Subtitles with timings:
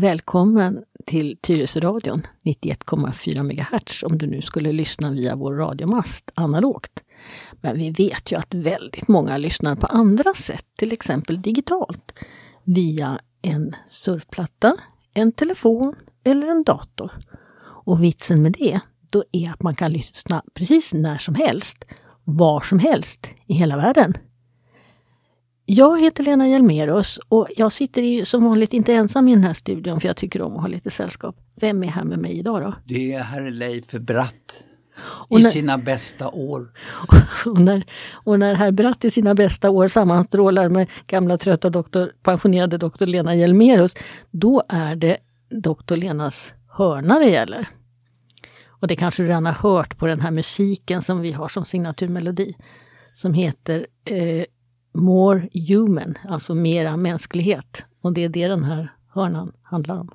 [0.00, 7.02] Välkommen till Tyresöradion 91,4 MHz om du nu skulle lyssna via vår radiomast analogt.
[7.60, 12.12] Men vi vet ju att väldigt många lyssnar på andra sätt, till exempel digitalt.
[12.64, 14.76] Via en surfplatta,
[15.14, 15.94] en telefon
[16.24, 17.12] eller en dator.
[17.62, 18.80] Och vitsen med det,
[19.10, 21.84] då är att man kan lyssna precis när som helst,
[22.24, 24.14] var som helst i hela världen.
[25.72, 29.54] Jag heter Lena Hjelmerus och jag sitter ju som vanligt inte ensam i den här
[29.54, 31.36] studion för jag tycker om att ha lite sällskap.
[31.60, 32.74] Vem är här med mig idag då?
[32.84, 34.64] Det är herr Leif Bratt.
[35.30, 36.68] I när- sina bästa år.
[37.46, 42.12] Och när, och när herr Bratt i sina bästa år sammanstrålar med gamla trötta doktor,
[42.22, 43.94] pensionerade doktor Lena Hjelmerus,
[44.30, 45.16] då är det
[45.50, 47.68] doktor Lenas hörna det gäller.
[48.66, 51.64] Och det kanske du redan har hört på den här musiken som vi har som
[51.64, 52.54] signaturmelodi.
[53.12, 54.44] Som heter eh,
[54.92, 57.84] More Human, alltså mera mänsklighet.
[58.00, 60.10] Och det är det den här hörnan handlar om.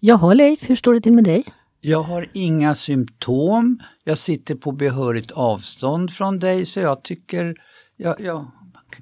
[0.00, 1.44] Jaha Leif, hur står det till med dig?
[1.80, 3.78] Jag har inga symptom.
[4.04, 7.54] Jag sitter på behörigt avstånd från dig så jag tycker
[7.96, 8.50] jag, jag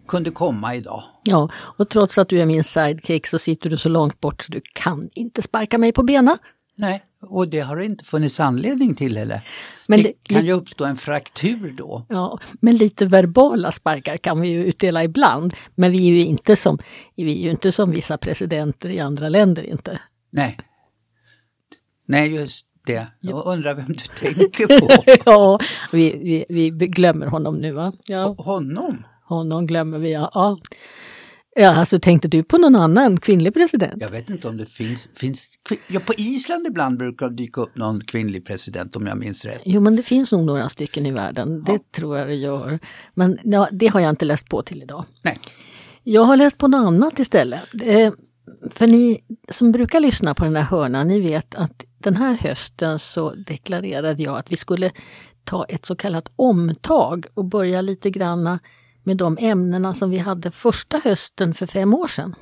[0.06, 1.02] kunde komma idag.
[1.24, 4.52] Ja, och trots att du är min sidekick så sitter du så långt bort så
[4.52, 6.36] du kan inte sparka mig på benen.
[6.76, 9.40] Nej, och det har det inte funnits anledning till heller.
[9.88, 12.06] Men det, det- kan ju uppstå en fraktur då.
[12.08, 15.54] Ja, men lite verbala sparkar kan vi ju utdela ibland.
[15.74, 16.78] Men vi är ju inte som,
[17.16, 19.98] vi är ju inte som vissa presidenter i andra länder inte.
[20.30, 20.58] Nej.
[22.06, 23.06] Nej, just det.
[23.20, 24.88] Jag undrar vem du tänker på.
[25.30, 25.60] ja,
[25.92, 27.92] vi, vi, vi glömmer honom nu va?
[28.06, 29.04] Ja, Honom?
[29.24, 30.58] honom glömmer vi ja.
[31.54, 31.62] Ja.
[31.62, 33.94] Ja, alltså tänkte du på någon annan kvinnlig president?
[34.00, 37.76] Jag vet inte om det finns, finns ja, på Island ibland brukar det dyka upp
[37.76, 39.62] någon kvinnlig president om jag minns rätt.
[39.64, 41.64] Jo, men det finns nog några stycken i världen.
[41.64, 42.78] Det tror jag det gör.
[43.14, 45.04] Men ja, det har jag inte läst på till idag.
[45.22, 45.38] Nej.
[46.02, 47.62] Jag har läst på något annat istället.
[47.82, 48.12] Eh,
[48.70, 52.98] för ni som brukar lyssna på den där hörnan, ni vet att den här hösten
[52.98, 54.90] så deklarerade jag att vi skulle
[55.44, 58.58] ta ett så kallat omtag och börja lite granna
[59.04, 62.34] med de ämnena som vi hade första hösten för fem år sedan.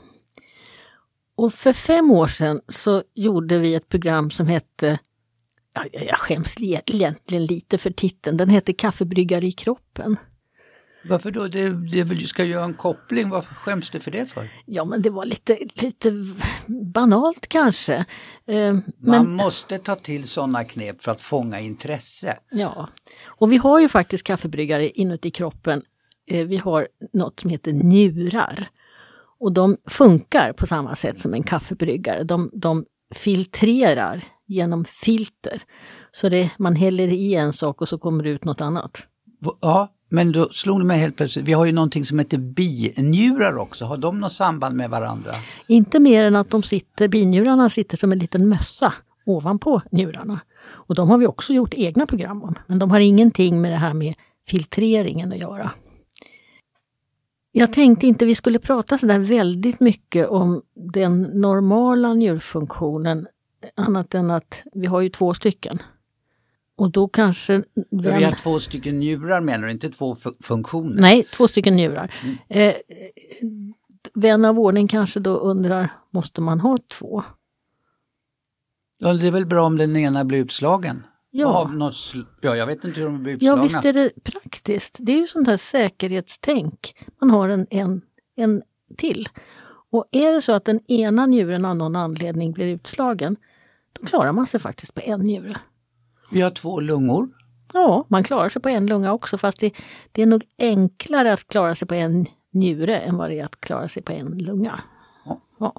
[1.36, 4.98] Och för fem år sedan så gjorde vi ett program som hette,
[5.74, 10.16] ja, jag skäms li- egentligen lite för titeln, den hette Kaffebryggare i kroppen.
[11.08, 11.48] Varför då?
[11.48, 11.68] Det,
[12.04, 14.48] det ska göra en koppling, varför skäms du för det för?
[14.66, 16.12] Ja, men det var lite, lite
[16.94, 17.94] banalt kanske.
[18.46, 22.38] Eh, Man Men måste ta till sådana knep för att fånga intresse.
[22.50, 22.88] ja,
[23.24, 25.82] och vi har ju faktiskt kaffebryggare inuti kroppen.
[26.32, 28.68] Eh, Vi har något som heter njurar.
[29.40, 32.24] Och de funkar på samma sätt som en kaffebryggare.
[32.24, 32.84] De, de
[33.14, 35.62] filtrerar genom filter.
[36.10, 39.02] Så det, man häller i en sak och så kommer det ut något annat.
[39.60, 43.58] Ja, men då slog det mig helt plötsligt, vi har ju någonting som heter binjurar
[43.58, 45.30] också, har de något samband med varandra?
[45.66, 48.92] Inte mer än att de sitter, binjurarna sitter som en liten mössa
[49.26, 50.40] ovanpå njurarna.
[50.64, 53.76] Och de har vi också gjort egna program om, men de har ingenting med det
[53.76, 54.14] här med
[54.46, 55.70] filtreringen att göra.
[57.52, 63.26] Jag tänkte inte vi skulle prata så där väldigt mycket om den normala njurfunktionen,
[63.74, 65.78] annat än att vi har ju två stycken.
[66.76, 67.52] Och då kanske...
[67.52, 71.02] Vem- vi har två stycken njurar menar du, inte två fu- funktioner?
[71.02, 72.14] Nej, två stycken njurar.
[72.48, 72.74] Eh,
[74.14, 77.22] vän av ordning kanske då undrar, måste man ha två?
[78.98, 81.06] Ja, det är väl bra om den ena blir utslagen?
[81.34, 81.68] Ja.
[81.74, 81.94] Något
[82.40, 83.62] ja, jag vet inte hur de blir Ja, utslagna.
[83.62, 84.96] visst är det praktiskt.
[85.00, 86.94] Det är ju sånt här säkerhetstänk.
[87.20, 88.02] Man har en, en,
[88.36, 88.62] en
[88.96, 89.28] till.
[89.90, 93.36] Och är det så att den ena njuren av någon anledning blir utslagen,
[94.00, 95.56] då klarar man sig faktiskt på en njure.
[96.32, 97.28] Vi har två lungor.
[97.72, 99.72] Ja, man klarar sig på en lunga också, fast det,
[100.12, 103.60] det är nog enklare att klara sig på en njure än vad det är att
[103.60, 104.80] klara sig på en lunga.
[105.24, 105.40] Ja.
[105.58, 105.74] Ja.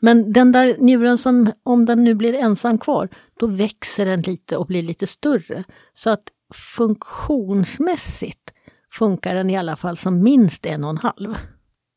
[0.00, 3.08] Men den där njuren som, om den nu blir ensam kvar,
[3.40, 5.64] då växer den lite och blir lite större.
[5.94, 6.22] Så att
[6.54, 8.52] funktionsmässigt
[8.92, 11.34] funkar den i alla fall som minst en och en halv.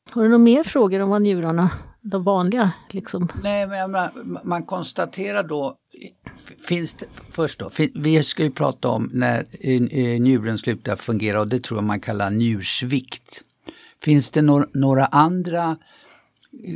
[0.10, 1.72] Har du några mer frågor om vad njurarna,
[2.02, 3.32] de vanliga, liksom?
[3.44, 4.12] Nej, men menar,
[4.44, 5.76] man konstaterar då,
[6.68, 11.40] finns det, först då, vi ska ju prata om när eh, eh, njuren slutar fungera
[11.40, 13.44] och det tror jag man kallar njursvikt.
[14.02, 14.42] Finns det
[14.74, 15.78] några andra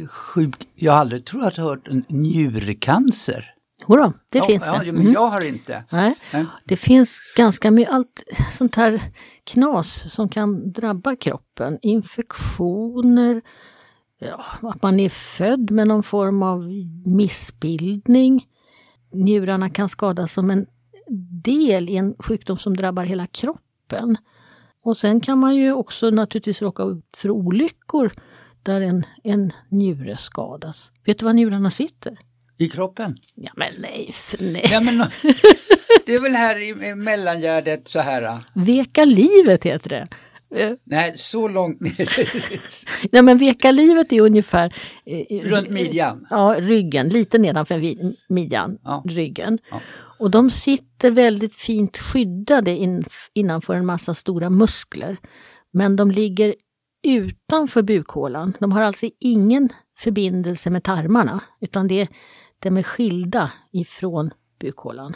[0.10, 3.46] sjuk, jag har aldrig tror jag hört en njurcancer.
[3.88, 4.92] Jodå, det ja, finns ja, det.
[4.92, 5.14] men Mhm.
[5.14, 5.84] jag har inte.
[5.92, 6.16] Nej.
[6.34, 6.46] Nej.
[6.66, 9.02] Det finns ganska mycket allt sånt här
[9.44, 11.80] knas som kan drabba kroppen.
[11.82, 13.42] Infektioner,
[14.20, 16.70] ja, att man är född med någon form av
[17.16, 18.46] missbildning.
[19.14, 20.66] Njurarna kan skadas som en
[21.44, 24.18] del i en sjukdom som drabbar hela kroppen.
[24.84, 28.12] Och sen kan man ju också naturligtvis råka ut för olyckor
[28.66, 30.92] där en, en njure skadas.
[31.06, 32.18] Vet du var njurarna sitter?
[32.58, 33.18] I kroppen?
[33.36, 34.10] Ja men nej,
[34.40, 34.70] nej.
[34.72, 34.98] Ja, men,
[36.06, 38.38] det är väl här i, i mellangärdet så här?
[38.54, 40.08] Veka livet heter det.
[40.56, 40.72] Eh.
[40.84, 42.10] Nej, så långt ner.
[43.12, 44.74] Nej men veka livet är ungefär...
[45.06, 46.28] Eh, Runt midjan?
[46.30, 47.82] Ja, ryggen, lite nedanför
[48.30, 49.04] midjan, ja.
[49.08, 49.60] ryggen.
[49.72, 49.82] Ja.
[50.20, 53.04] Och de sitter väldigt fint skyddade in,
[53.34, 55.18] innanför en massa stora muskler.
[55.74, 56.56] Men de ligger
[57.06, 58.54] utanför bukhålan.
[58.60, 62.08] De har alltså ingen förbindelse med tarmarna utan det,
[62.60, 65.16] de är skilda ifrån bukhålan.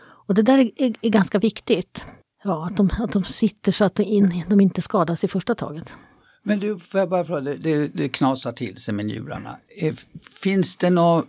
[0.00, 2.04] Och det där är, är, ganska viktigt.
[2.44, 5.54] Ja, att de, att de sitter så att de, in, de inte skadas i första
[5.54, 5.94] taget.
[6.42, 9.56] Men du, får jag bara fråga, det, det knasar till sig med njurarna.
[9.76, 9.94] Eh,
[10.42, 11.24] finns det några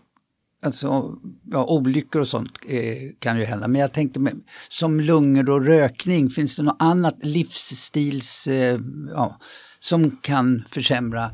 [0.62, 1.18] Alltså,
[1.52, 5.66] ja, olyckor och sånt eh, kan ju hända, men jag tänkte med, som lungor och
[5.66, 8.80] rökning, finns det något annat livsstils, eh,
[9.14, 9.40] ja,
[9.80, 11.32] som kan försämra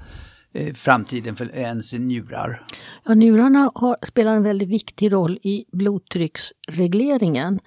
[0.54, 2.66] eh, framtiden för ens njurar?
[3.06, 7.60] Ja, njurarna har, spelar en väldigt viktig roll i blodtrycksregleringen.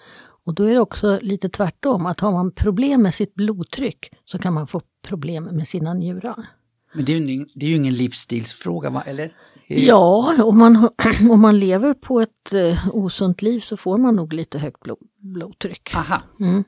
[0.45, 4.39] Och då är det också lite tvärtom, att har man problem med sitt blodtryck så
[4.39, 6.47] kan man få problem med sina njurar.
[6.95, 9.33] Men det är ju, det är ju ingen livsstilsfråga, eller?
[9.67, 10.89] Ja, om man,
[11.31, 14.99] om man lever på ett eh, osunt liv så får man nog lite högt blod,
[15.19, 15.95] blodtryck.
[15.95, 16.23] Aha.
[16.41, 16.65] Mm.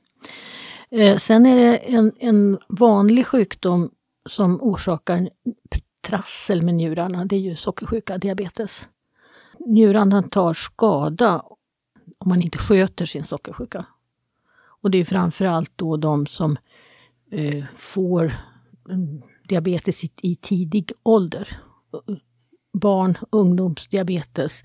[0.91, 3.91] Eh, sen är det en, en vanlig sjukdom
[4.29, 5.29] som orsakar
[6.01, 8.89] trassel med njurarna, det är ju sockersjuka, diabetes.
[9.59, 11.43] Njurarna tar skada
[12.19, 13.87] om man inte sköter sin sockersjuka.
[14.83, 16.57] Och det är framförallt då de som
[17.31, 18.33] eh, får
[18.89, 21.61] mm, diabetes i, i tidig ålder
[22.73, 24.63] barn ungdomsdiabetes.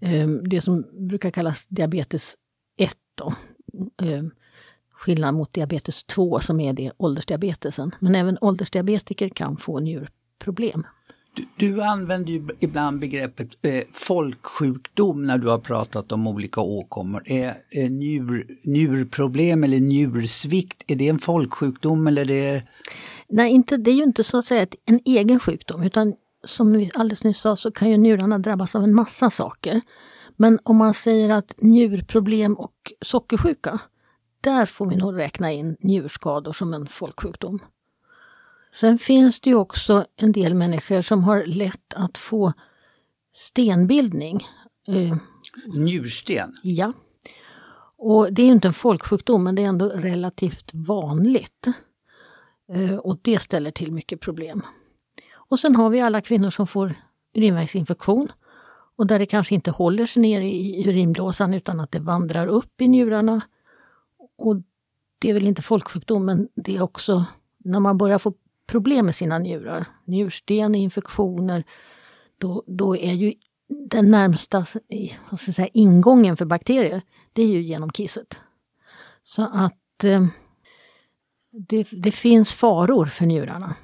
[0.00, 2.36] eh, det som brukar kallas diabetes
[2.76, 2.94] 1.
[3.14, 3.34] Då.
[4.06, 4.24] Eh,
[4.98, 7.94] skillnad mot diabetes 2 som är det åldersdiabetesen.
[7.98, 10.86] Men även åldersdiabetiker kan få njurproblem.
[11.34, 17.22] Du, du använder ju ibland begreppet eh, folksjukdom när du har pratat om olika åkommor.
[17.24, 22.62] Är, är njur, njurproblem eller njursvikt, är det en folksjukdom eller det?
[23.28, 26.14] Nej, inte, det är ju inte så att säga en egen sjukdom utan
[26.44, 29.80] som vi alldeles nyss sa så kan ju njurarna drabbas av en massa saker.
[30.36, 33.80] Men om man säger att njurproblem och sockersjuka,
[34.40, 37.58] där får vi nog räkna in njurskador som en folksjukdom.
[38.74, 42.52] Sen finns det ju också en del människor som har lätt att få
[43.34, 44.46] stenbildning.
[44.88, 45.16] Eh,
[45.66, 46.52] Njursten?
[46.62, 46.92] Ja.
[47.96, 51.66] Och det är inte en folksjukdom men det är ändå relativt vanligt.
[52.72, 54.62] Eh, och det ställer till mycket problem.
[55.34, 56.94] Och sen har vi alla kvinnor som får
[57.34, 58.32] urinvägsinfektion
[58.96, 62.80] och där det kanske inte håller sig ner i urinblåsan utan att det vandrar upp
[62.80, 63.40] i njurarna.
[64.38, 64.56] Och
[65.18, 67.24] det är väl inte folksjukdom men det är också
[67.58, 68.34] när man börjar få
[68.66, 71.64] problem med sina njurar, njursten, infektioner,
[72.38, 73.34] då, då är ju
[73.68, 74.66] den närmsta
[75.30, 77.02] vad ska säga, ingången för bakterier,
[77.32, 78.40] det är ju genom kisset.
[79.22, 80.26] Så att eh,
[81.50, 83.74] det, det finns faror för njurarna.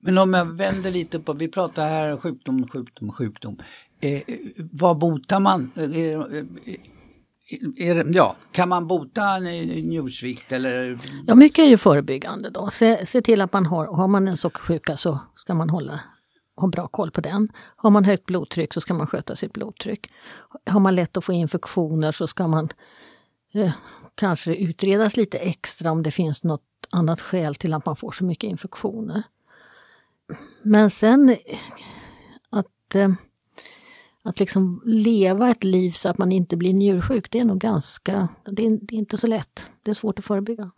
[0.00, 3.58] Men om jag vänder lite på, vi pratar här sjukdom, sjukdom, sjukdom.
[4.00, 4.22] Eh, eh
[4.56, 5.72] vad botar man?
[5.76, 6.80] Eh, eh, eh
[7.76, 10.98] är, ja, kan man bota njursvikt eller?
[11.26, 12.70] Ja, mycket är ju förebyggande då.
[12.70, 16.00] Se, se till att man har, har man en sockersjuka så ska man hålla
[16.56, 17.48] ha bra koll på den.
[17.76, 20.10] Har man högt blodtryck så ska man sköta sitt blodtryck.
[20.66, 22.68] Har man lätt att få infektioner så ska man
[23.54, 23.72] eh,
[24.14, 28.24] kanske utredas lite extra om det finns något annat skäl till att man får så
[28.24, 29.22] mycket infektioner.
[30.62, 31.36] Men sen
[32.50, 33.12] att, eh,
[34.22, 38.28] att liksom leva ett liv så att man inte blir njursjuk, det är nog ganska,
[38.44, 39.70] det är, det är inte så lätt.
[39.82, 40.70] Det är svårt att förebygga.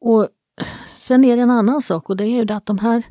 [0.00, 0.28] Och
[0.88, 3.02] sen är det en annan sak och det är ju att de här,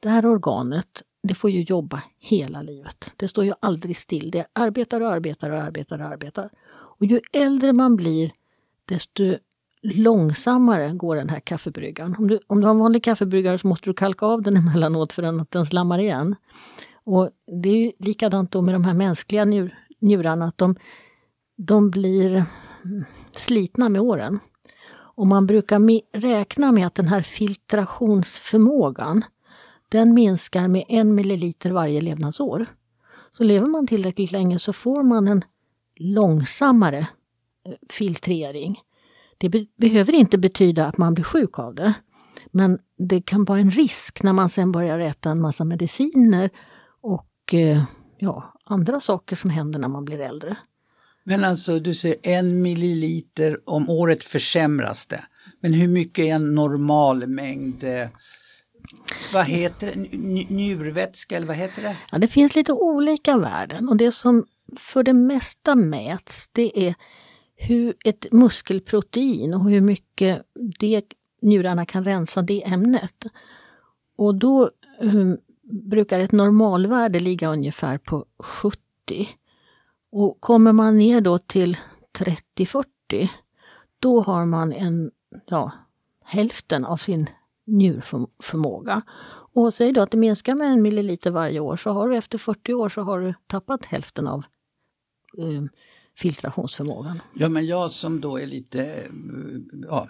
[0.00, 3.12] det här organet, det får ju jobba hela livet.
[3.16, 4.30] Det står ju aldrig still.
[4.30, 6.50] Det arbetar och arbetar och arbetar och arbetar.
[6.70, 8.32] Och ju äldre man blir,
[8.84, 9.36] desto
[9.82, 12.16] långsammare går den här kaffebryggan.
[12.18, 15.12] Om du, om du har en vanlig kaffebryggare så måste du kalka av den emellanåt
[15.12, 16.36] för att den slammar igen.
[17.04, 17.30] Och
[17.62, 20.76] det är ju likadant då med de här mänskliga njur, njurarna, att de,
[21.56, 22.44] de blir
[23.32, 24.38] slitna med åren.
[25.16, 25.80] Och man brukar
[26.18, 29.24] räkna med att den här filtrationsförmågan,
[29.88, 32.66] den minskar med en milliliter varje levnadsår.
[33.30, 35.44] Så lever man tillräckligt länge så får man en
[35.96, 37.06] långsammare eh,
[37.90, 38.80] filtrering.
[39.38, 41.94] Det be behöver inte betyda att man blir sjuk av det.
[42.50, 46.50] Men det kan vara en risk när man sen börjar äta en massa mediciner
[47.04, 47.84] och eh,
[48.18, 50.56] ja, andra saker som händer när man blir äldre.
[51.24, 55.24] Men alltså du säger en milliliter om året försämras det.
[55.60, 57.84] Men hur mycket är en normal mängd?
[59.32, 60.18] Vad heter det?
[60.54, 61.96] Njurvätska eller vad heter det?
[62.12, 64.46] Ja, det finns lite olika värden och det som
[64.76, 66.94] för det mesta mäts det är
[67.56, 70.42] hur ett muskelprotein och hur mycket
[70.80, 71.02] det,
[71.42, 73.24] njurarna kan rensa det ämnet.
[74.16, 74.70] Och då
[75.64, 78.78] brukar ett normalvärde ligga ungefär på 70.
[80.12, 81.76] Och kommer man ner då till
[82.18, 82.84] 30-40
[83.98, 85.10] då har man en,
[85.46, 85.72] ja,
[86.24, 87.30] hälften av sin
[87.66, 89.02] njurförmåga.
[89.52, 92.38] Och säg då att det minskar med en milliliter varje år så har du efter
[92.38, 94.44] 40 år så har du tappat hälften av
[95.38, 95.62] eh,
[96.16, 97.20] filtrationsförmågan.
[97.34, 99.02] Ja men jag som då är lite, eh,
[99.88, 100.08] ja,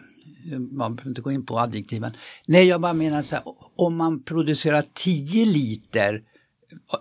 [0.70, 2.12] man behöver inte gå in på adjektiven.
[2.46, 3.44] Nej jag bara menar så här,
[3.76, 6.22] om man producerar 10 liter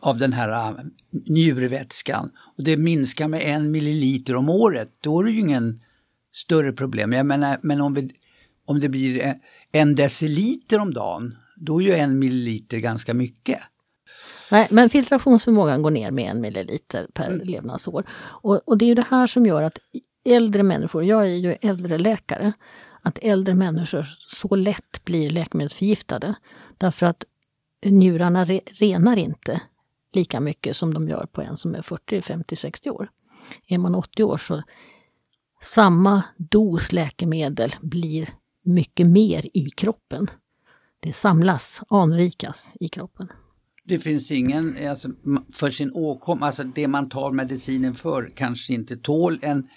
[0.01, 5.23] av den här eh, njurvätskan och det minskar med en milliliter om året, då är
[5.23, 5.81] det ju ingen
[6.33, 7.13] större problem.
[7.13, 8.09] Jag menar, men om, vi,
[8.65, 9.35] om det blir
[9.71, 13.59] en deciliter om dagen, då är ju en milliliter ganska mycket.
[14.53, 17.47] Nej, men filtrationsförmågan går ner med en milliliter per mm.
[17.47, 18.03] levnadsår.
[18.13, 19.79] Och, och, det är det här som gör att
[20.25, 22.53] äldre människor, jag är ju äldre läkare,
[23.01, 26.35] att äldre människor så lätt blir läkemedelsförgiftade.
[26.77, 27.23] Därför att
[27.85, 29.61] njurarna re, renar inte
[30.13, 33.09] lika mycket som de gör på en som är 40, 50, 60 år.
[33.67, 34.63] Är man 80 år så
[35.61, 38.29] samma dos läkemedel blir
[38.63, 40.27] mycket mer i kroppen.
[40.99, 43.29] Det samlas, anrikas i kroppen.
[43.87, 45.09] Det finns ingen, alltså,
[45.51, 49.67] för sin åkomma, alltså det man tar medicinen för kanske inte tål en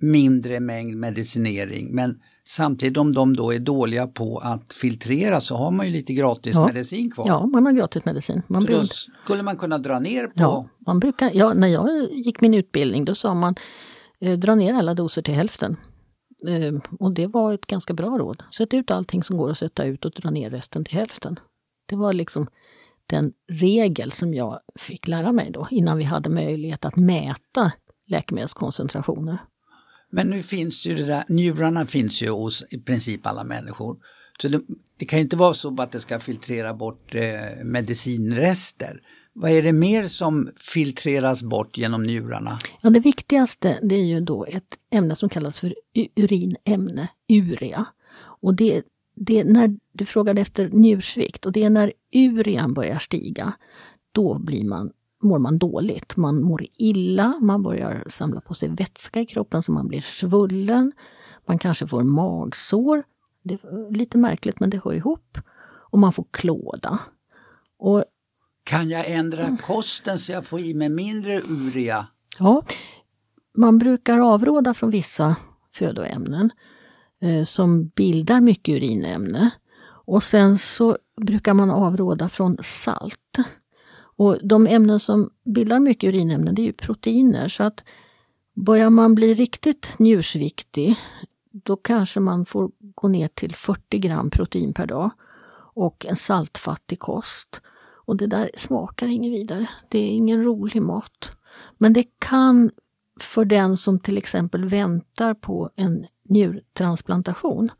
[0.00, 5.70] mindre mängd medicinering men Samtidigt om de då är dåliga på att filtrera så har
[5.70, 6.66] man ju lite gratis ja.
[6.66, 7.24] medicin kvar.
[7.28, 8.42] Ja, man har gratis medicin.
[8.46, 8.82] Man så då
[9.24, 10.32] skulle man kunna dra ner på...
[10.34, 13.54] Ja, man brukar, ja, när jag gick min utbildning då sa man
[14.20, 15.76] eh, dra ner alla doser till hälften.
[16.48, 18.42] Eh, och det var ett ganska bra råd.
[18.50, 21.38] Sätt ut allting som går att sätta ut och dra ner resten till hälften.
[21.88, 22.46] Det var liksom
[23.06, 27.72] den regel som jag fick lära mig då innan vi hade möjlighet att mäta
[28.06, 29.38] läkemedelskoncentrationer.
[30.10, 33.96] Men nu finns ju det där, njurarna finns ju hos i princip alla människor.
[34.40, 34.60] Så det,
[34.98, 39.00] det kan ju inte vara så att det ska filtrera bort eh, medicinrester.
[39.32, 42.58] Vad är det mer som filtreras bort genom njurarna?
[42.80, 45.74] Ja, det viktigaste det är ju då ett ämne som kallas för
[46.16, 47.86] urinämne, urea.
[48.42, 48.82] Och det,
[49.14, 53.52] det är när du frågade efter njursvikt och det är när urean börjar stiga,
[54.12, 54.92] då blir man
[55.24, 56.16] mår man dåligt.
[56.16, 60.92] Man mår illa, man börjar samla på sig vätska i kroppen så man blir svullen.
[61.46, 63.02] Man kanske får magsår.
[63.42, 65.38] Det är lite märkligt men det hör ihop.
[65.66, 66.98] Och man får klåda.
[67.78, 68.04] Och,
[68.64, 72.06] kan jag ändra kosten så jag får i mig mindre urea?
[72.38, 72.62] Ja,
[73.56, 75.36] man brukar avråda från vissa
[75.74, 76.50] födoämnen
[77.24, 79.50] Eh, som bildar mycket urinämne.
[79.86, 83.38] Och sen så brukar man avråda från salt.
[84.16, 87.84] Och de ämnen som bildar mycket urinämnen det är ju proteiner så att
[88.54, 90.96] börjar man bli riktigt njursviktig
[91.50, 95.10] då kanske man får gå ner till 40 gram protein per dag
[95.74, 97.60] och en saltfattig kost.
[98.06, 99.68] Och det där smakar inget vidare.
[99.88, 101.36] Det är ingen rolig mat.
[101.78, 102.70] Men det kan
[103.20, 107.70] för den som till exempel väntar på en njurtransplantation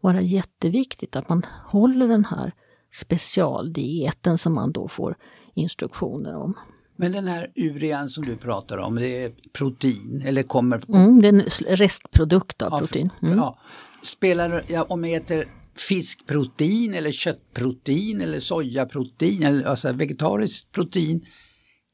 [0.00, 2.52] vara jätteviktigt att man håller den här
[2.92, 5.16] specialdieten som man då får
[5.54, 6.54] instruktioner om.
[6.96, 10.82] Men den här urean som du pratar om, det är protein eller kommer?
[10.94, 13.10] Mm, det är en restprodukt av protein.
[13.22, 13.38] Mm.
[13.38, 13.58] Ja.
[14.02, 15.44] Spelar ja, om jag äter
[15.76, 21.26] fiskprotein eller köttprotein eller sojaprotein eller alltså vegetariskt protein,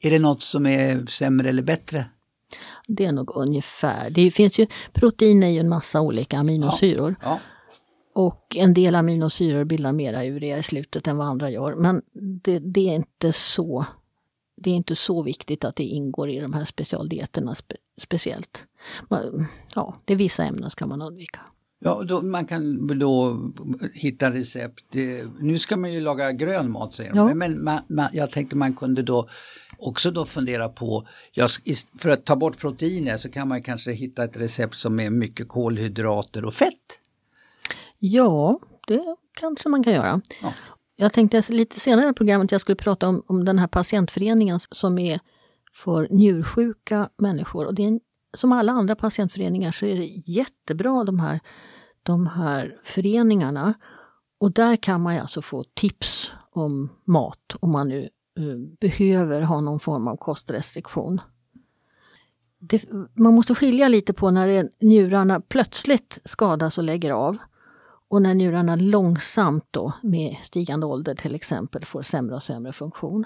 [0.00, 2.04] är det något som är sämre eller bättre?
[2.88, 4.10] Det är nog ungefär.
[4.10, 7.14] Det finns ju, protein är ju en massa olika aminosyror.
[7.22, 7.38] Ja, ja.
[8.12, 11.74] Och en del aminosyror bildar mera urea i slutet än vad andra gör.
[11.74, 12.02] Men
[12.42, 13.84] det, det, är inte så
[14.56, 18.66] det är inte så viktigt att det ingår i de här specialdieterna spe, speciellt.
[19.74, 21.40] Ja, det är vissa ämnen ska man undvika.
[21.80, 23.38] Ja, då, man kan då
[23.94, 24.94] hitta recept.
[25.40, 27.34] Nu ska man ju laga grön mat säger de, ja.
[27.34, 29.28] men man, man, jag tänkte man kunde då
[29.78, 31.48] också då fundera på, ja,
[31.98, 35.48] för att ta bort proteiner så kan man kanske hitta ett recept som är mycket
[35.48, 37.00] kolhydrater och fett.
[37.98, 40.20] Ja, det kanske man kan göra.
[40.42, 40.52] Ja.
[40.96, 44.98] Jag tänkte lite senare i programmet jag skulle prata om, om den här patientföreningen som
[44.98, 45.20] är
[45.74, 47.66] för njursjuka människor.
[47.66, 48.00] Och det är,
[48.36, 51.40] som alla andra patientföreningar så är det jättebra de här,
[52.02, 53.74] de här föreningarna.
[54.38, 58.02] Och där kan man alltså få tips om mat om man nu
[58.38, 61.20] eh, behöver ha någon form av kostrestriktion.
[62.58, 67.36] Det, man måste skilja lite på när njurarna plötsligt skadas och lägger av
[68.08, 73.24] Och när njurarna långsamt då med stigande ålder till exempel får sämre och sämre funktion.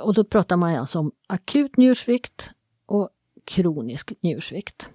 [0.00, 2.50] Och då pratar man alltså om akut njursvikt
[2.86, 3.10] och
[3.46, 4.88] kronisk njursvikt.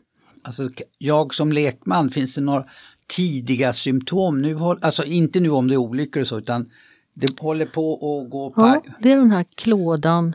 [0.43, 2.65] Alltså, jag som lekman, finns det några
[3.07, 4.41] tidiga symptom?
[4.41, 6.69] Nu, alltså inte nu om det är olyckor och så, utan
[7.13, 10.33] det håller på att gå Ja, det är den här klådan,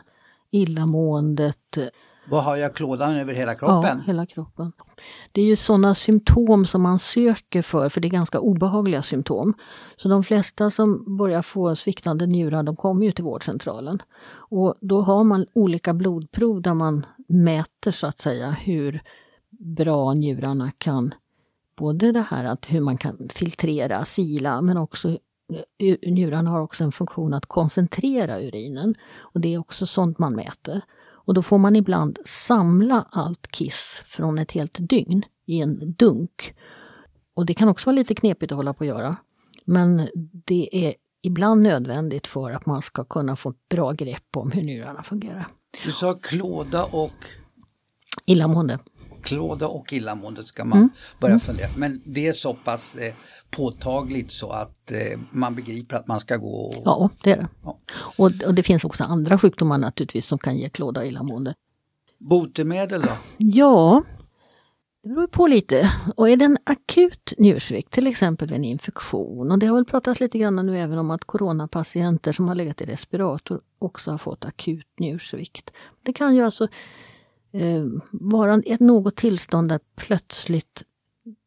[0.51, 1.77] illamåendet.
[2.29, 3.97] Vad har jag klådan över hela kroppen?
[3.97, 4.71] Ja, hela kroppen.
[5.31, 9.53] Det är ju sådana symptom som man söker för, för det är ganska obehagliga symptom.
[9.97, 14.01] Så de flesta som börjar få sviktande njurar, de kommer ju till vårdcentralen.
[14.29, 19.01] Och då har man olika blodprov där man mäter så att säga hur
[19.59, 21.13] bra njurarna kan
[21.77, 25.09] både det här att hur man kan filtrera, sila, men också
[25.77, 28.95] eh, njurarna har också en funktion att koncentrera urinen.
[29.17, 30.81] Och det är också sånt man mäter.
[31.27, 36.55] Och då får man ibland samla allt kiss från ett helt dygn i en dunk.
[37.33, 39.17] Och det kan också vara lite knepigt att hålla på att göra.
[39.65, 40.09] Men
[40.45, 44.63] det är ibland nödvändigt för att man ska kunna få ett bra grepp om hur
[44.63, 45.47] njurarna fungerar.
[45.83, 47.25] Du sa klåda och
[48.25, 48.79] Illamående.
[49.27, 50.89] Klåda och illamående ska man mm.
[51.19, 51.39] börja mm.
[51.39, 51.69] fundera.
[51.77, 53.13] Men det är så pass eh,
[53.51, 56.81] påtagligt så att eh, man begriper att man ska gå och...
[56.85, 57.47] Ja, det är det.
[57.63, 57.77] Ja.
[58.17, 61.53] Och, och, det finns också andra sjukdomar naturligtvis som kan ge klåda och illamående.
[62.17, 63.11] Botemedel då?
[63.37, 64.03] Ja,
[65.03, 65.91] det beror på lite.
[66.15, 70.19] Och är det en akut njursvikt, till exempel en infektion, och det har väl pratats
[70.19, 74.45] lite grann nu även om att coronapatienter som har legat i respirator också har fått
[74.45, 75.71] akut njursvikt.
[76.03, 76.67] Det kan ju alltså
[77.57, 80.83] eh, vara ett något tillstånd där plötsligt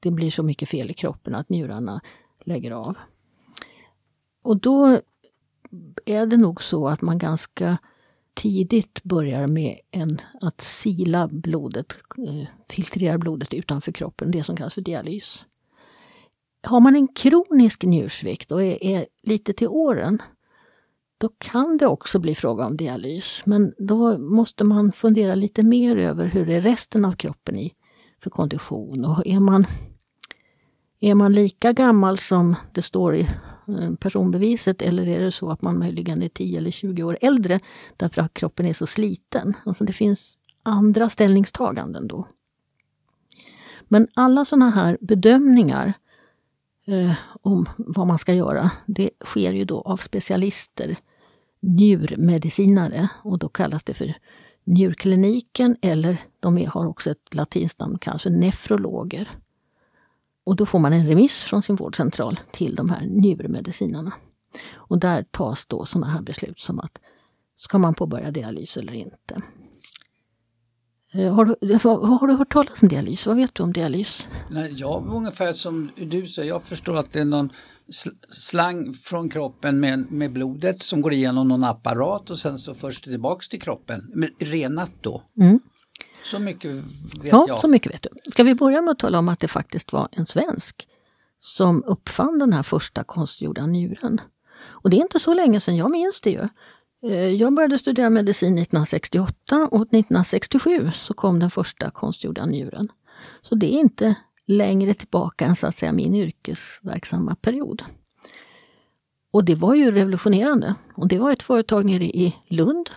[0.01, 2.01] det blir så mycket fel i kroppen att njurarna
[2.45, 2.97] lägger av.
[4.43, 5.01] Och då
[6.05, 7.79] är det nog så att man ganska
[8.35, 14.75] tidigt börjar med en, att sila blodet, eh, filtrera blodet utanför kroppen, det som kallas
[14.75, 15.45] för dialys.
[16.63, 20.23] Har man en kronisk njursvikt och är, är lite till åren,
[21.21, 23.43] då kan det också bli fråga om dialys.
[23.47, 27.73] Men då måste man fundera lite mer över hur är resten av kroppen i
[28.23, 29.05] för kondition.
[29.05, 29.67] Och är man,
[31.01, 33.21] är man lika gammal som det står i
[33.69, 37.61] eh, personbeviset eller är det så att man möjligen är 10 eller 20 år äldre
[37.97, 39.55] därför att kroppen är så sliten?
[39.65, 42.27] Alltså det finns andra ställningstaganden då.
[43.89, 45.93] Men alla sådana här bedömningar
[46.87, 50.97] eh, om vad man ska göra, det sker ju då av specialister,
[51.61, 54.15] njurmedicinare och då kallas det för
[54.65, 59.31] njurkliniken eller de har också ett latinskt namn, kanske nefrologer.
[60.45, 64.13] Och då får man en remiss från sin vårdcentral till de här njurmedicinarna.
[64.75, 66.99] Och där tas då sådana här beslut som att
[67.57, 69.37] ska man påbörja dialys eller inte.
[71.13, 71.81] Eh, har du, eh,
[72.19, 73.27] har du hört talas om dialys?
[73.27, 74.29] Vad vet du om dialys?
[74.51, 77.51] Nej, jag ungefär som du säger, jag förstår att det är någon
[78.29, 83.03] slang från kroppen med, med blodet som går igenom någon apparat och sen så förs
[83.03, 85.23] det tillbaks till kroppen, renat då.
[85.41, 85.61] Mm.
[86.23, 86.85] Så mycket vet
[87.23, 87.49] ja, jag.
[87.49, 88.31] Ja, så mycket vet du.
[88.31, 90.87] Ska vi börja med att tala om att det faktiskt var en svensk
[91.41, 94.21] som uppfann den här första konstgjorda njuren.
[94.63, 96.49] Och det är inte så länge sedan, jag minns det ju.
[97.11, 102.89] Eh, jag började studera medicin 1968 och 1967 så kom den första konstgjorda njuren.
[103.43, 104.15] Så det är inte
[104.51, 107.83] längre tillbaka än så att säga min yrkesverksamma period.
[109.31, 110.75] Och det var ju revolutionerande.
[110.95, 112.91] Och det var ett företag nere i Lund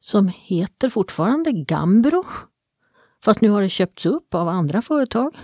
[0.00, 2.24] som heter fortfarande Gambro.
[3.24, 5.36] Fast nu har det köpts upp av andra företag.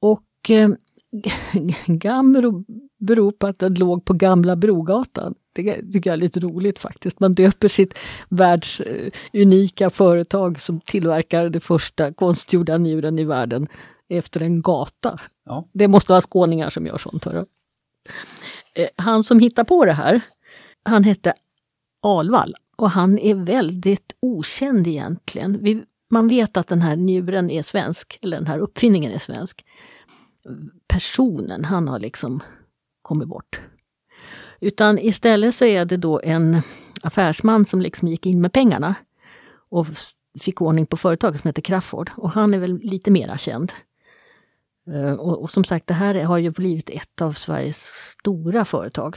[0.00, 0.70] Och eh,
[1.54, 2.64] eh, Gambro
[2.98, 5.34] beror på att den låg på Gamla Brogatan.
[5.54, 7.20] Det tycker jag är lite roligt faktiskt.
[7.20, 7.94] Man döper sitt
[8.28, 13.66] världsunika företag som tillverkar det första konstgjorda njuren i världen
[14.08, 15.20] efter en gata.
[15.44, 15.68] Ja.
[15.72, 17.24] Det måste vara skåningar som gör sånt.
[17.24, 17.44] Hörru.
[18.74, 20.20] Eh, han som hittar på det här,
[20.84, 21.32] han hette
[22.02, 25.58] Alvall och han är väldigt okänd egentligen.
[25.62, 29.64] Vi, man vet att den här njuren är svensk, eller den här uppfinningen är svensk.
[30.86, 32.40] Personen, han har liksom
[33.02, 33.60] kommit bort.
[34.60, 36.62] Utan istället så är det då en
[37.02, 38.94] affärsman som liksom gick in med pengarna
[39.70, 39.86] och
[40.40, 42.10] fick ordning på företaget som heter Crafoord.
[42.16, 43.72] Och han är väl lite mera känd.
[44.90, 49.16] Eh, och, och, som sagt, det här har ju blivit ett av Sveriges stora företag.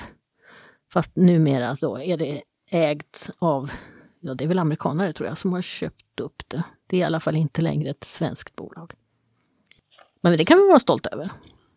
[0.94, 2.42] Fast numera då är det
[2.72, 3.72] ägt av,
[4.20, 6.64] ja det är väl amerikanare tror jag, som har köpt upp det.
[6.88, 8.94] Det är i alla fall inte längre ett svenskt bolag.
[10.22, 11.32] Men det kan vi vara stolta över.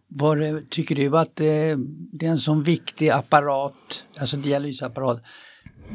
[0.09, 1.77] Var, tycker du att det,
[2.13, 5.23] det är en sån viktig apparat, alltså dialysapparat,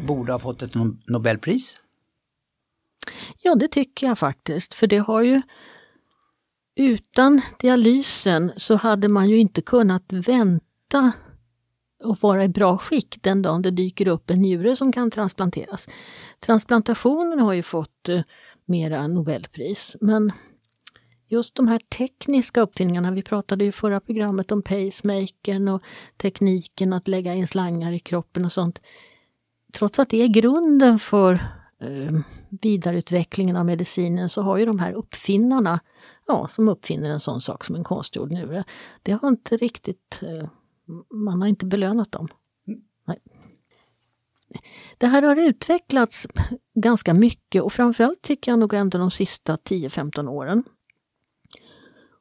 [0.07, 0.73] borde ha fått ett
[1.07, 1.77] Nobelpris?
[3.41, 5.41] Ja, det tycker jag faktiskt, för det har ju
[6.75, 11.11] utan dialysen så hade man ju inte kunnat vänta
[12.03, 15.87] och vara i bra skick den dagen det dyker upp en njure som kan transplanteras.
[16.39, 18.21] Transplantationen har ju fått eh,
[18.65, 20.31] mera Nobelpris men
[21.29, 25.83] just de här tekniska uppfinningarna, vi pratade i förra programmet om pacemakern och
[26.17, 28.79] tekniken att lägga in slangar i kroppen och sånt.
[29.73, 31.33] Trots att det är grunden för
[31.81, 32.19] eh,
[32.61, 35.79] vidareutvecklingen av medicinen så har ju de här uppfinnarna,
[36.27, 38.63] ja, som uppfinner en sån sak som en konstgjord njure,
[39.03, 40.49] det har inte riktigt, eh,
[41.13, 42.27] man har inte belönat dem.
[43.07, 43.19] Nej.
[44.97, 46.27] Det här har utvecklats
[46.75, 50.63] ganska mycket och framförallt tycker jag nog ändå de sista 10-15 åren.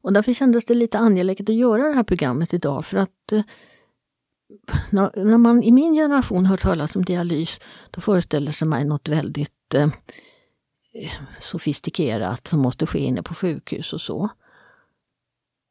[0.02, 3.42] Och därför kändes det lite angeläget att göra det här programmet idag för att eh,
[4.90, 9.74] när man i min generation hört talas om dialys, då föreställer sig man något väldigt
[9.74, 9.90] eh,
[11.40, 14.28] sofistikerat som måste ske inne på sjukhus och så.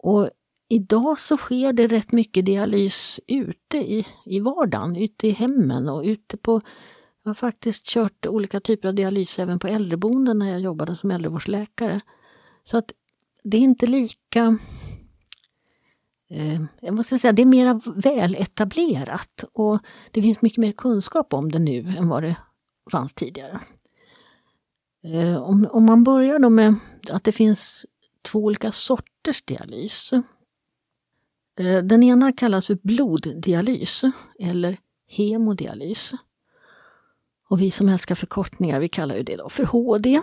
[0.04, 0.30] Och
[0.70, 6.04] idag så sker det rätt mycket dialys ute i, i vardagen, ute i hemmen och
[6.04, 6.62] ute på
[7.24, 11.12] jag har faktiskt kört olika typer av dialys även på äldreboenden när jag jobbade som
[11.12, 12.02] äldrevårdsläkare.
[12.63, 12.92] Så att
[13.49, 14.57] det är inte lika...
[16.29, 19.79] Eh, jag måste säga, det är mer väletablerat och
[20.12, 22.36] det finns mycket mer kunskap om det nu än vad det
[22.91, 23.60] fanns tidigare.
[25.03, 26.75] Eh, om, om man börjar då med
[27.12, 27.86] att det finns
[28.21, 30.13] två olika sorters dialys.
[31.60, 34.01] Eh, den ena kallas för bloddialys
[34.39, 36.12] eller hemodialys.
[37.49, 40.21] Och vi som älskar förkortningar, vi kallar ju det då för HD.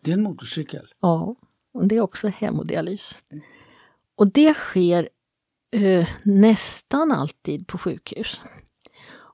[0.00, 0.88] Det är en motorcykel?
[1.00, 1.36] Ja,
[1.82, 3.22] det är också hemodialys.
[4.16, 5.08] Och det sker
[5.70, 8.40] eh, nästan alltid på sjukhus.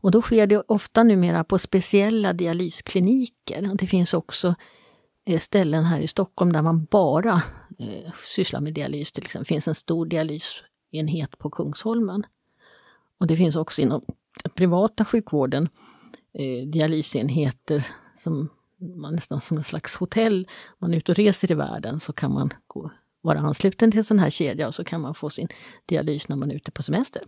[0.03, 3.71] Och då sker det ofta numera på speciella dialyskliniker.
[3.75, 4.55] Det finns också
[5.25, 7.43] eh, ställen här i Stockholm där man bara
[7.79, 9.13] eh, sysslar med dialys.
[9.13, 12.27] Till exempel Det finns en stor dialysenhet på Kungsholmen.
[13.19, 14.03] Och det finns också inom
[14.55, 15.69] privata sjukvården
[16.33, 18.49] eh, dialysenheter som
[18.81, 20.49] man nästan som en slags hotell.
[20.79, 22.91] Man är ute och reser i världen så kan man gå,
[23.21, 25.49] vara ansluten till en sån här kedja och så kan man få sin
[25.87, 27.23] dialys när man är ute på semester.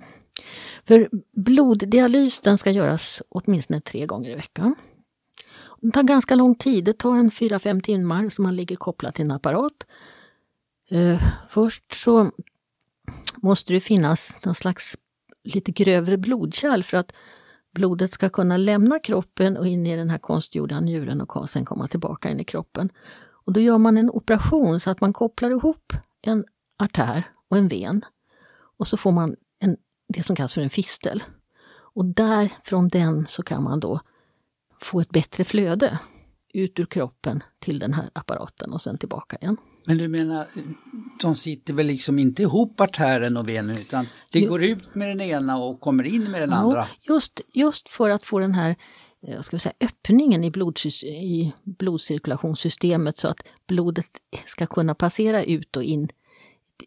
[0.85, 4.75] För bloddialys den ska göras åtminstone tre gånger i veckan.
[5.81, 9.25] Det tar ganska lång tid, det tar en 4-5 timmar så man ligger kopplad till
[9.25, 9.87] en apparat.
[10.91, 12.31] Eh, först så
[13.43, 14.97] måste det finnas någon slags
[15.45, 17.13] lite grövre blodkärl för att
[17.73, 21.89] blodet ska kunna lämna kroppen och in i den här konstgjorda njuren och sen komma
[21.89, 22.91] tillbaka in i kroppen.
[23.45, 26.45] Och då gör man en operation så att man kopplar ihop en
[26.79, 28.05] artär och en ven.
[28.79, 29.77] Och så får man en,
[30.09, 31.23] det som kallas för en fistel.
[31.95, 34.01] Och där, från den, så kan man då
[34.81, 35.99] få ett bättre flöde
[36.53, 39.57] ut ur kroppen till den här apparaten och sen tillbaka igen.
[39.85, 40.47] Men du menar,
[41.21, 44.51] de sitter väl liksom inte ihop artären och venen utan det jo.
[44.51, 46.87] går ut med den ena och kommer in med den ja, andra?
[47.09, 48.77] Just, just för att få den här
[49.27, 50.53] eh, ska säga, öppningen i,
[51.05, 54.07] i blodcirkulationssystemet så att blodet
[54.47, 56.09] ska kunna passera ut och in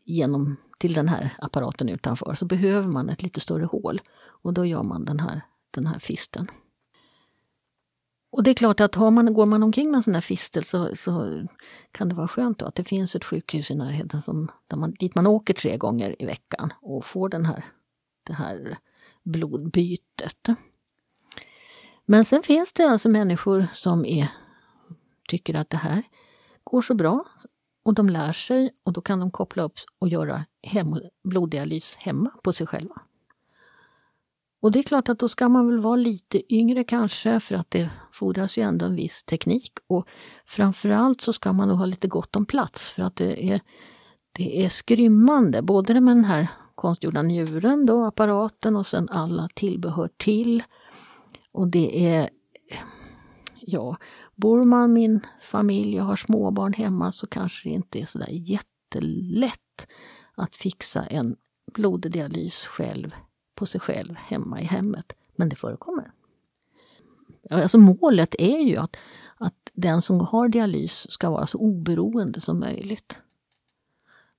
[0.04, 4.02] genom till den här apparaten utanför så behöver man ett lite större hål
[4.44, 6.48] och då gör man den här, den här fisten.
[8.36, 10.64] Och det är klart att har man, går man omkring med en sån här fistel
[10.64, 11.44] så, så
[11.92, 15.16] kan det vara skönt att det finns ett sjukhus i närheten som, där man, dit
[15.16, 17.66] man åker tre gånger i veckan och får den här,
[18.24, 18.78] det här
[19.24, 20.48] blodbytet.
[22.06, 24.32] Men sen finns det alltså människor som är,
[25.28, 26.04] tycker att det här
[26.64, 27.26] går så bra
[27.84, 32.32] och de lär sig och då kan de koppla upp och göra hem, bloddialys hemma
[32.44, 32.96] på sig själva.
[34.66, 37.72] Och det är klart att då ska man väl vara lite yngre kanske för att
[37.72, 39.72] det fordras ju ändå en viss teknik.
[39.88, 40.08] Och
[40.46, 43.62] framförallt så ska man nog ha lite gott om plats för att det är,
[44.32, 45.62] det är skrymmande.
[45.62, 50.64] Både med den här konstgjorda njuren, då, apparaten och sen alla tillbehör till.
[51.52, 52.30] Och det är,
[53.60, 53.98] ja,
[54.36, 59.88] bor man min familj och har småbarn hemma så kanske det inte är sådär jättelätt
[60.36, 61.36] att fixa en
[61.74, 63.16] bloddialys själv
[63.56, 65.14] på sig själv hemma i hemmet.
[65.36, 66.12] Men det förekommer.
[67.50, 68.98] Alltså målet är ju att,
[69.38, 73.22] att den som har dialys ska vara så oberoende som möjligt.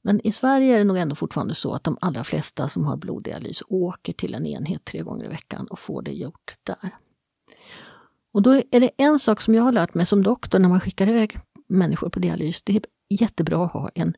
[0.03, 2.97] Men i Sverige är det nog ändå fortfarande så att de allra flesta som har
[2.97, 6.95] bloddialys åker till en enhet tre gånger i veckan och får det gjort där.
[8.33, 10.81] Och då är det en sak som jag har lärt mig som doktor när man
[10.81, 12.63] skickar iväg människor på dialys.
[12.63, 14.17] Det är jättebra att ha en,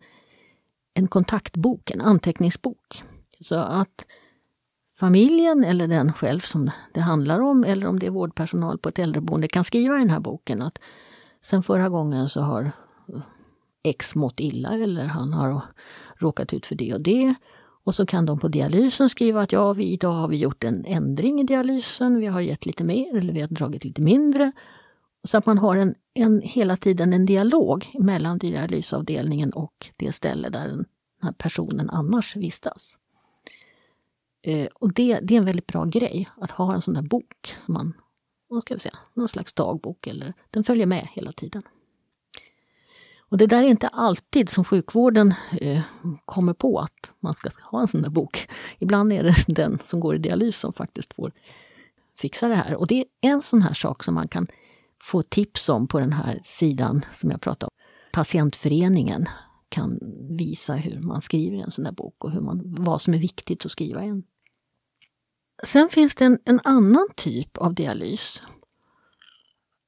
[0.94, 3.02] en kontaktbok, en anteckningsbok.
[3.40, 4.06] Så att
[4.98, 8.98] familjen eller den själv som det handlar om eller om det är vårdpersonal på ett
[8.98, 10.78] äldreboende kan skriva i den här boken att
[11.42, 13.20] sen förra gången så har eh,
[13.82, 15.62] X mått illa eller han har
[16.16, 17.34] råkat ut för det och det.
[17.84, 20.84] Och så kan de på dialysen skriva att ja, vi, idag har vi gjort en
[20.84, 24.52] ändring i dialysen, vi har gett lite mer eller vi har dragit lite mindre.
[25.24, 30.48] Så att man har en, en, hela tiden en dialog mellan dialysavdelningen och det ställe
[30.48, 30.84] där den
[31.22, 32.98] här personen annars vistas.
[34.42, 37.56] Eh, och det, det är en väldigt bra grej, att ha en sån där bok.
[37.64, 37.92] Som man,
[38.48, 41.62] vad ska jag säga, någon slags dagbok, eller den följer med hela tiden.
[43.30, 45.82] Och det där är inte alltid som sjukvården eh,
[46.24, 48.48] kommer på att man ska ha en sån där bok.
[48.78, 51.32] Ibland är det den som går i dialys som faktiskt får
[52.18, 52.74] fixa det här.
[52.74, 54.46] Och det är en sån här sak som man kan
[55.02, 57.84] få tips om på den här sidan som jag pratade om.
[58.12, 59.26] Patientföreningen
[59.68, 59.98] kan
[60.30, 63.64] visa hur man skriver en sån här bok och hur man, vad som är viktigt
[63.64, 64.22] att skriva i en.
[65.64, 68.42] Sen finns det en, en annan typ av dialys.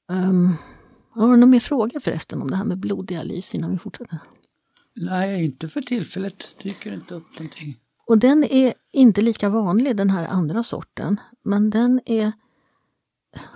[0.09, 0.55] Um,
[1.11, 4.19] har du några mer frågor förresten om det här med bloddialys innan vi fortsätter?
[4.95, 6.63] Nej, inte för tillfället.
[6.63, 7.77] Dyker inte upp någonting.
[8.07, 11.21] Och den är inte lika vanlig den här andra sorten.
[11.43, 12.33] Men den är,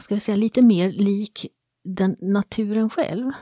[0.00, 1.46] ska vi säga, lite mer lik
[1.84, 3.32] den naturen själv.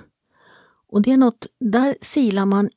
[0.92, 2.70] Och det är något, där silar man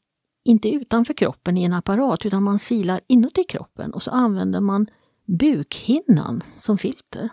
[0.43, 4.87] inte utanför kroppen i en apparat utan man silar inuti kroppen och så använder man
[5.25, 7.29] bukhinnan som filter.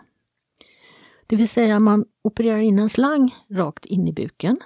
[1.27, 4.57] Det vill säga man opererar in en slang rakt in i buken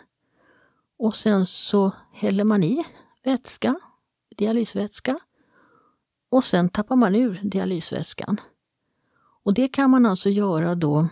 [0.97, 2.86] och sen så häller man i
[3.23, 3.75] vätska,
[4.38, 5.17] dialysvätska
[6.30, 8.41] och sen tappar man ur dialysvätskan.
[9.43, 11.08] Och det kan man alltså göra då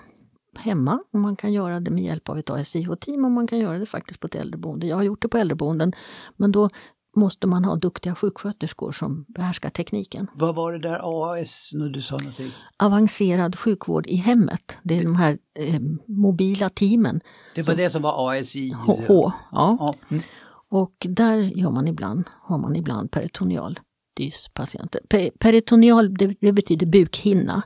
[0.57, 0.99] hemma.
[1.11, 3.85] Och man kan göra det med hjälp av ett ASIH-team och man kan göra det
[3.85, 4.87] faktiskt på ett äldreboende.
[4.87, 5.93] Jag har gjort det på äldreboenden
[6.37, 6.69] men då
[7.15, 10.27] måste man ha duktiga sjuksköterskor som behärskar tekniken.
[10.33, 12.51] Vad var det där AAS nu du sa någonting?
[12.77, 14.77] Avancerad sjukvård i hemmet.
[14.83, 17.21] Det är de här eh, mobila teamen.
[17.55, 18.71] Det var som, det som var ASI?
[18.85, 19.77] H, H ja.
[19.79, 19.95] ja.
[20.11, 20.23] Mm.
[20.69, 23.79] Och där gör man ibland, har man ibland peritoneal
[24.17, 25.01] dyspatienter.
[25.39, 27.63] Peritoneal det, det betyder bukhinna.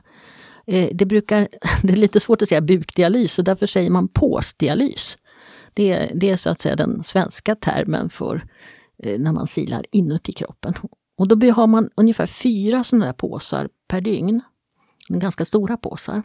[0.66, 1.48] Eh, det, brukar,
[1.82, 5.18] det är lite svårt att säga bukdialys och därför säger man påsdialys.
[5.74, 8.44] Det, det är så att säga den svenska termen för
[9.02, 10.74] eh, när man silar inuti kroppen.
[11.16, 14.40] Och då har man ungefär fyra sådana här påsar per dygn.
[15.08, 16.22] Ganska stora påsar.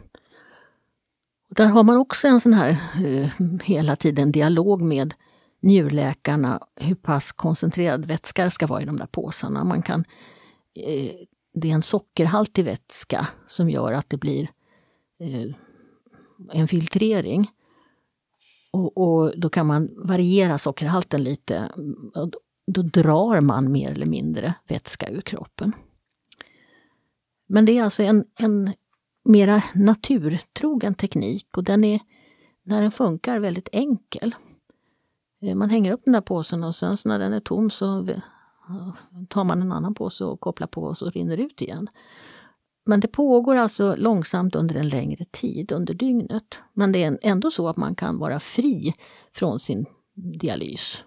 [1.48, 2.70] Där har man också en sån här
[3.06, 3.28] eh,
[3.64, 5.14] hela tiden dialog med
[5.60, 9.64] njurläkarna hur pass koncentrerad vätska ska vara i de där påsarna.
[9.64, 10.04] Man kan
[10.74, 11.14] eh,
[11.60, 14.50] det är en sockerhaltig vätska som gör att det blir
[15.20, 15.54] eh,
[16.52, 17.50] en filtrering.
[18.70, 21.70] Och, och, då kan man variera sockerhalten lite.
[22.14, 22.30] Och
[22.66, 25.72] då drar man mer eller mindre vätska ur kroppen.
[27.46, 28.72] Men det är alltså en, en
[29.24, 32.00] mera naturtrogen teknik och den är,
[32.62, 34.34] när den funkar, väldigt enkel.
[35.42, 38.06] Eh, man hänger upp den där påsen och sen så när den är tom så
[39.28, 41.88] tar man en annan påse och kopplar på och så rinner det ut igen.
[42.86, 46.58] Men det pågår alltså långsamt under en längre tid under dygnet.
[46.72, 48.94] Men det är ändå så att man kan vara fri
[49.32, 51.04] från sin dialys.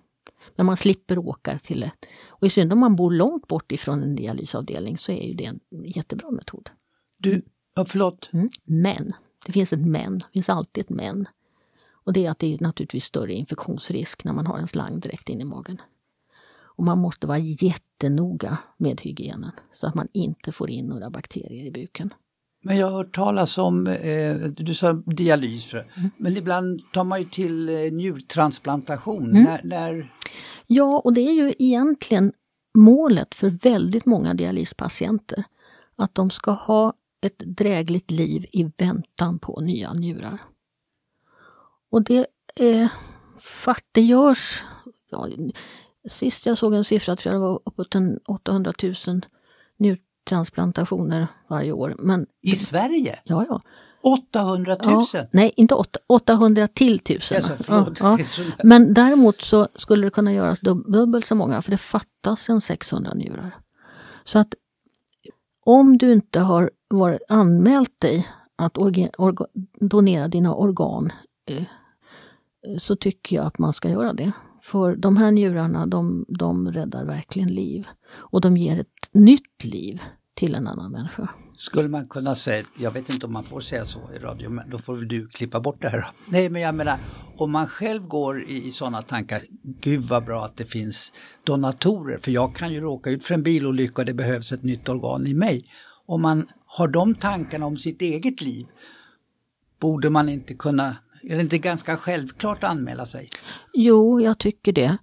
[0.55, 1.91] Men man slipper åka till det.
[2.27, 5.45] Och i synnerhet om man bor långt bort ifrån en dialysavdelning så är ju det
[5.45, 6.69] en jättebra metod.
[7.17, 7.41] Du,
[7.75, 8.29] ja, förlåt?
[8.33, 8.49] Mm.
[8.63, 9.11] Men,
[9.45, 11.27] det finns ett men, det finns alltid ett men.
[11.91, 15.29] Och det är att det är naturligtvis större infektionsrisk när man har en slang direkt
[15.29, 15.81] in i magen.
[16.79, 21.65] Och man måste vara jättenoga med hygienen så att man inte får in några bakterier
[21.65, 22.13] i buken.
[22.63, 25.83] Men jag har hört talas om, eh, du sa dialys, mm.
[26.17, 29.29] men ibland tar man ju till eh, njurtransplantation.
[29.29, 29.43] Mm.
[29.43, 30.13] När, när...
[30.67, 32.33] Ja, och det är ju egentligen
[32.77, 35.43] målet för väldigt många dialyspatienter.
[35.95, 40.41] Att de ska ha ett drägligt liv i väntan på nya njurar.
[41.91, 42.91] Och det, eh,
[43.91, 44.63] det görs,
[45.09, 45.27] ja,
[46.07, 47.95] Sist jag såg en siffra tror jag det var uppåt
[48.27, 48.73] 800
[49.07, 49.21] 000
[49.77, 51.95] njurtransplantationer varje år.
[51.99, 53.19] Men, I Sverige?
[53.23, 53.61] Ja, ja.
[54.01, 55.05] 800 000?
[55.13, 57.35] Ja, nej, inte 8, 800 till 1000.
[57.35, 58.45] Alltså, förlåt, ja, ja.
[58.63, 63.13] Men däremot så skulle det kunna göras dubbelt så många för det fattas en 600
[63.13, 63.55] njurar.
[64.23, 64.53] Så att
[65.65, 69.09] om du inte har varit, anmält dig att orga,
[69.79, 71.11] donera dina organ
[71.45, 71.63] eh,
[72.77, 74.31] så tycker jag att man ska göra det.
[74.71, 77.87] För de här njurarna, de, de räddar verkligen liv.
[78.11, 80.01] Och de ger ett nytt liv
[80.35, 81.29] till en annan människa.
[81.57, 84.69] Skulle man kunna säga, jag vet inte om man får säga så i radio, men
[84.69, 86.05] då får väl du klippa bort det här.
[86.27, 86.97] Nej, men jag menar,
[87.37, 89.41] om man själv går i, i sådana tankar,
[89.81, 93.43] gud vad bra att det finns donatorer, för jag kan ju råka ut för en
[93.43, 95.65] bilolycka och det behövs ett nytt organ i mig.
[96.05, 98.67] Om man har de tankarna om sitt eget liv,
[99.79, 103.29] borde man inte kunna är det inte ganska självklart att anmäla sig?
[103.73, 104.97] Jo, jag tycker det.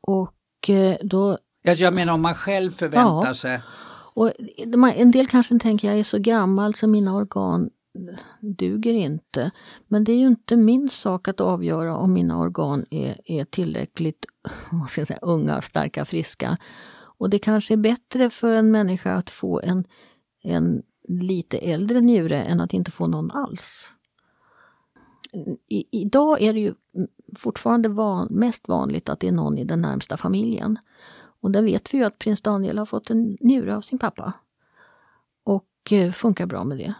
[0.00, 3.34] Och eh, då Alltså jag menar om man själv förväntar Ja.
[3.34, 3.60] sig.
[4.14, 4.32] Och
[4.94, 7.70] en del kanske tänker jag är så gammal så mina organ
[8.40, 9.50] duger inte.
[9.88, 14.26] Men det är ju inte min sak att avgöra om mina organ är, är tillräckligt
[14.72, 16.56] vad ska jag säga, unga, starka, friska.
[17.18, 19.84] Och det kanske är bättre för en människa att få en,
[20.42, 23.92] en lite äldre njure än att inte få någon alls.
[25.68, 26.74] I, idag är det ju
[27.36, 30.78] fortfarande van, mest vanligt att det är någon i den närmsta familjen.
[31.40, 34.32] Och där vet vi ju att prins Daniel har fått en njure av sin pappa.
[35.44, 36.94] Och eh, funkar bra med det.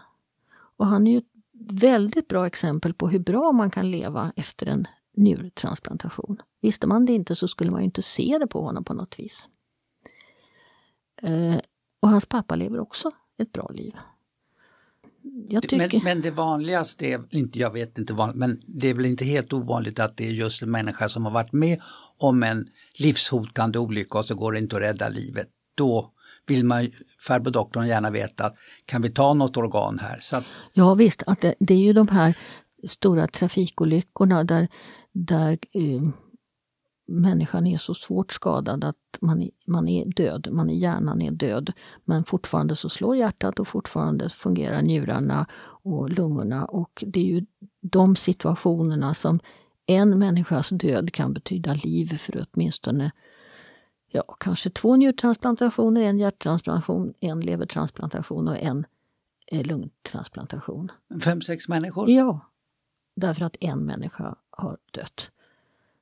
[0.51, 1.25] Och han är ju ett
[1.71, 6.41] väldigt bra exempel på hur bra man kan leva efter en njurtransplantation.
[6.61, 9.19] Visste man det inte så skulle man ju inte se det på honom på något
[9.19, 9.49] vis.
[11.21, 11.59] Eh,
[11.99, 13.95] och hans pappa lever också ett bra liv.
[15.49, 15.77] Jag tycker...
[15.77, 19.25] Men, men det vanligaste är, inte, jag vet inte vanligt, men det är väl inte
[19.25, 21.81] helt ovanligt att det är just en människa som har varit med
[22.17, 22.67] om en
[22.99, 25.47] livshotande olycka och så går det inte att rädda livet.
[25.75, 26.11] Då
[26.47, 28.51] vill man, farbror doktorn gärna veta,
[28.85, 30.19] kan vi ta något organ här?
[30.21, 32.37] Så att, Ja visst, att det, det är ju de här
[32.87, 34.67] stora trafikolyckorna där,
[35.13, 36.01] där eh,
[37.09, 41.31] människan är så svårt skadad att man, är- man är död, man i hjärnan är
[41.31, 41.71] död.
[42.05, 45.47] Men fortfarande så slår hjärtat och fortfarande fungerar njurarna
[45.83, 46.65] och lungorna.
[46.65, 47.45] Och det är ju
[47.81, 49.39] de situationerna som
[49.85, 53.11] en människas död kan betyda liv för åtminstone
[54.11, 58.85] ja, kanske två njurtransplantationer, en hjärttransplantation, en levertransplantation och en
[59.51, 60.91] eh, lungtransplantation.
[61.23, 62.09] fem, sex människor?
[62.09, 62.41] Ja,
[63.15, 65.29] därför att en människa har dött.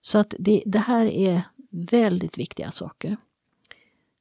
[0.01, 3.17] Så att det, det här är väldigt viktiga saker.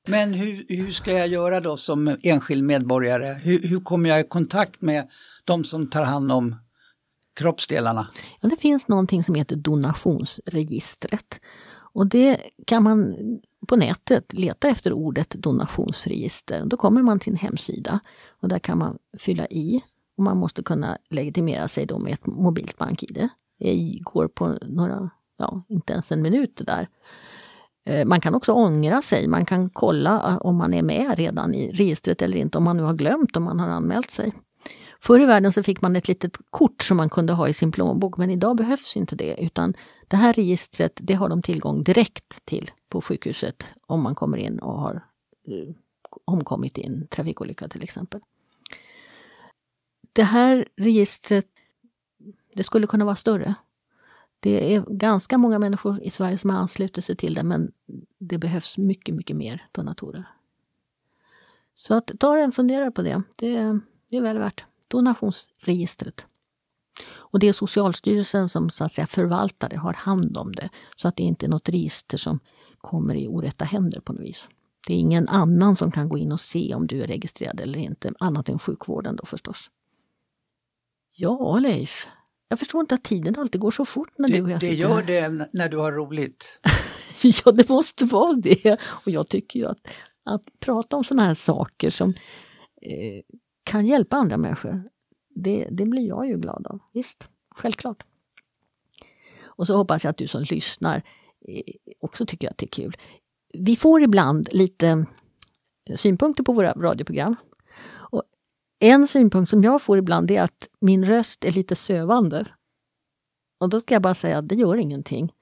[0.08, 3.32] Men hur, hur ska jag göra då som enskild medborgare?
[3.32, 5.08] Hur, hur kommer jag i kontakt med
[5.44, 6.56] de som tar hand om
[7.34, 8.08] kroppsdelarna?
[8.40, 11.40] Ja, det finns någonting som heter donationsregistret.
[11.96, 13.16] Och det kan man
[13.68, 16.64] på nätet leta efter ordet donationsregister.
[16.64, 18.00] Då kommer man till en hemsida
[18.40, 19.80] och där kan man fylla i.
[20.16, 23.28] Och man måste kunna legitimera sig då med ett mobilt bank-id.
[23.58, 26.88] Det går på några, ja inte ens en minut där.
[27.86, 31.54] Eh, man kan också ångra sig, man kan kolla eh, om man är med redan
[31.54, 34.32] i registret eller inte, om man nu har glömt om man har anmält sig.
[35.00, 37.72] Förr i världen så fick man ett litet kort som man kunde ha i sin
[37.72, 39.74] plånbok men idag behövs inte det utan
[40.08, 44.58] det här registret det har de tillgång direkt till på sjukhuset om man kommer in
[44.58, 44.94] och har
[45.48, 45.74] eh,
[46.24, 48.20] omkommit i en trafikolycka till exempel.
[50.12, 51.46] Det här registret
[52.54, 53.54] det skulle kunna vara större.
[54.46, 57.72] Det är ganska många människor i Sverige som har anslutit sig till det men
[58.18, 60.28] det behövs mycket, mycket mer donatorer.
[61.74, 63.22] Så att ta en funderare på det.
[63.38, 63.80] Det,
[64.10, 64.64] det är väl värt.
[64.88, 66.26] Donationsregistret.
[67.08, 70.68] Och det är Socialstyrelsen som så att säga förvaltar det, har hand om det.
[70.96, 72.40] Så att det inte är något register som
[72.78, 74.48] kommer i orätta händer på något vis.
[74.86, 77.78] Det är ingen annan som kan gå in och se om du är registrerad eller
[77.78, 79.70] inte, annat än sjukvården då förstås.
[81.12, 82.06] Ja, Leif.
[82.48, 84.66] Jag förstår inte att tiden alltid går så fort när Det, du och jag det
[84.66, 85.06] sitter gör här.
[85.06, 86.60] det när du har roligt.
[87.44, 88.78] Ja, det måste vara det.
[88.82, 89.78] Och jag tycker ju att,
[90.24, 92.10] att prata om sådana här saker som
[92.82, 93.22] eh,
[93.64, 94.82] kan hjälpa andra människor,
[95.34, 96.78] det, det blir jag ju glad av.
[96.92, 98.02] Visst, självklart.
[99.44, 101.02] Och så hoppas jag att du som lyssnar
[101.48, 101.62] eh,
[102.00, 102.96] också tycker att det är kul.
[103.52, 105.06] Vi får ibland lite
[105.94, 107.36] synpunkter på våra radioprogram.
[108.78, 112.46] En synpunkt som jag får ibland är att min röst är lite sövande.
[113.60, 115.32] Och då ska jag bara säga att det gör ingenting.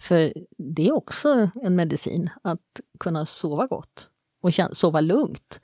[0.00, 4.10] För det är också en medicin, att kunna sova gott
[4.42, 5.60] och sova lugnt.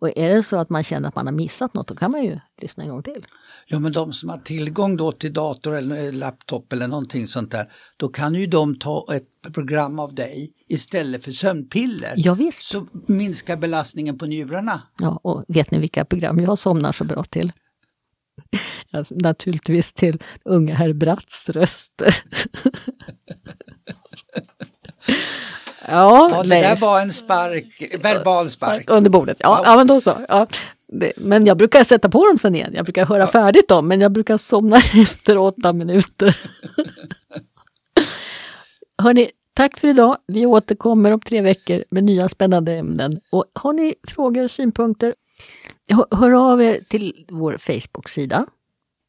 [0.00, 2.24] Och är det så att man känner att man har missat något, då kan man
[2.24, 3.26] ju lyssna en gång till.
[3.66, 7.72] Ja men de som har tillgång då till dator eller laptop eller någonting sånt där,
[7.96, 12.14] då kan ju de ta ett program av dig istället för sömnpiller.
[12.16, 12.64] Ja, visst.
[12.64, 14.82] Så minskar belastningen på njurarna.
[15.00, 17.52] Ja, och vet ni vilka program jag somnar så bra till?
[18.90, 22.16] Alltså, naturligtvis till unga herr Bratts röster.
[25.88, 26.62] ja, Ja, det nej.
[26.62, 28.90] där var en spark, verbal spark.
[28.90, 29.76] Under bordet, ja, ja.
[29.76, 30.14] men då så.
[30.28, 30.46] Ja.
[30.88, 32.72] Det, men jag brukar sätta på dem sen igen.
[32.74, 36.40] Jag brukar höra färdigt dem, men jag brukar somna efter åtta minuter.
[39.02, 40.16] Hörni, tack för idag.
[40.26, 43.20] Vi återkommer om tre veckor med nya spännande ämnen.
[43.30, 45.14] Och har ni frågor, synpunkter,
[45.88, 48.46] hör, hör av er till vår Facebook-sida.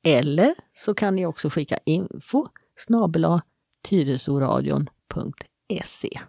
[0.05, 3.41] Eller så kan ni också skicka info snabel-a
[3.89, 6.19] tyresoradion.se.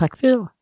[0.00, 0.59] Tack för.